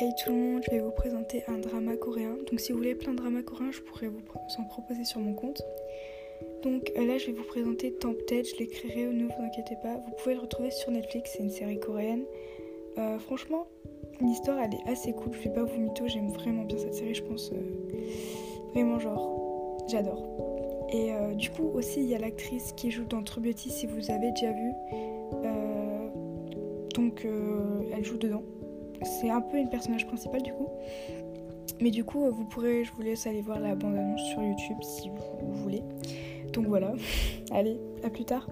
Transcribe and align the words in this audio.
je 0.00 0.70
vais 0.70 0.80
vous 0.80 0.90
présenter 0.90 1.42
un 1.48 1.58
drama 1.58 1.96
coréen. 1.96 2.36
Donc 2.48 2.60
si 2.60 2.72
vous 2.72 2.78
voulez 2.78 2.94
plein 2.94 3.12
de 3.12 3.18
dramas 3.18 3.42
coréens, 3.42 3.72
je 3.72 3.80
pourrais 3.80 4.08
vous 4.08 4.20
en 4.58 4.64
proposer 4.64 5.04
sur 5.04 5.20
mon 5.20 5.34
compte. 5.34 5.62
Donc 6.62 6.92
euh, 6.96 7.04
là, 7.04 7.18
je 7.18 7.26
vais 7.26 7.32
vous 7.32 7.44
présenter 7.44 7.92
Tempted, 7.92 8.46
je 8.46 8.56
l'écrirai, 8.58 9.06
ne 9.06 9.24
vous 9.24 9.42
inquiétez 9.42 9.76
pas. 9.82 9.94
Vous 9.94 10.12
pouvez 10.18 10.34
le 10.34 10.40
retrouver 10.40 10.70
sur 10.70 10.90
Netflix, 10.90 11.32
c'est 11.32 11.42
une 11.42 11.50
série 11.50 11.80
coréenne. 11.80 12.24
Euh, 12.96 13.18
franchement, 13.18 13.66
l'histoire, 14.20 14.58
elle 14.60 14.74
est 14.74 14.90
assez 14.90 15.12
cool. 15.12 15.32
Je 15.32 15.48
vais 15.48 15.54
pas 15.54 15.64
vous 15.64 15.80
mytho, 15.80 16.06
j'aime 16.06 16.30
vraiment 16.30 16.64
bien 16.64 16.78
cette 16.78 16.94
série, 16.94 17.14
je 17.14 17.22
pense. 17.22 17.52
vraiment, 18.72 18.98
genre, 18.98 19.78
j'adore. 19.88 20.24
Et 20.90 21.10
du 21.34 21.50
coup, 21.50 21.70
aussi, 21.74 22.00
il 22.00 22.08
y 22.08 22.14
a 22.14 22.18
l'actrice 22.18 22.72
qui 22.72 22.90
joue 22.90 23.04
dans 23.04 23.22
True 23.22 23.42
Beauty, 23.42 23.68
si 23.68 23.86
vous 23.86 24.10
avez 24.10 24.30
déjà 24.30 24.52
vu. 24.52 24.72
donc, 26.94 27.26
elle 27.92 28.04
joue 28.04 28.16
dedans. 28.16 28.42
C'est 29.02 29.30
un 29.30 29.40
peu 29.40 29.58
une 29.58 29.68
personnage 29.68 30.06
principale 30.06 30.42
du 30.42 30.52
coup. 30.52 30.68
Mais 31.80 31.90
du 31.90 32.04
coup, 32.04 32.30
vous 32.30 32.44
pourrez, 32.44 32.84
je 32.84 32.92
vous 32.92 33.02
laisse 33.02 33.26
aller 33.26 33.40
voir 33.40 33.60
la 33.60 33.74
bande-annonce 33.74 34.22
sur 34.30 34.42
YouTube 34.42 34.78
si 34.82 35.10
vous 35.10 35.52
voulez. 35.54 35.82
Donc 36.52 36.66
voilà, 36.66 36.92
allez, 37.52 37.78
à 38.02 38.10
plus 38.10 38.24
tard. 38.24 38.48